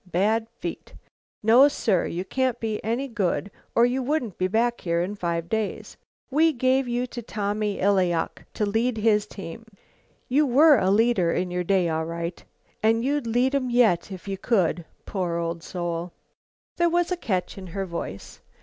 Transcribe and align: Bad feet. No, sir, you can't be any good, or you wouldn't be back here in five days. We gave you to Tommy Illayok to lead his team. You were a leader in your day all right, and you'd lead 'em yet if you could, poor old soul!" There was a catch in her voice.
Bad 0.11 0.47
feet. 0.57 0.95
No, 1.43 1.67
sir, 1.67 2.07
you 2.07 2.25
can't 2.25 2.59
be 2.59 2.83
any 2.83 3.07
good, 3.07 3.51
or 3.75 3.85
you 3.85 4.01
wouldn't 4.01 4.39
be 4.39 4.47
back 4.47 4.81
here 4.81 4.99
in 4.99 5.13
five 5.13 5.47
days. 5.47 5.95
We 6.31 6.53
gave 6.53 6.87
you 6.87 7.05
to 7.05 7.21
Tommy 7.21 7.77
Illayok 7.79 8.45
to 8.55 8.65
lead 8.65 8.97
his 8.97 9.27
team. 9.27 9.63
You 10.27 10.47
were 10.47 10.79
a 10.79 10.89
leader 10.89 11.31
in 11.31 11.51
your 11.51 11.63
day 11.63 11.87
all 11.87 12.05
right, 12.05 12.43
and 12.81 13.05
you'd 13.05 13.27
lead 13.27 13.53
'em 13.53 13.69
yet 13.69 14.11
if 14.11 14.27
you 14.27 14.39
could, 14.39 14.85
poor 15.05 15.37
old 15.37 15.61
soul!" 15.61 16.13
There 16.77 16.89
was 16.89 17.11
a 17.11 17.15
catch 17.15 17.55
in 17.59 17.67
her 17.67 17.85
voice. 17.85 18.39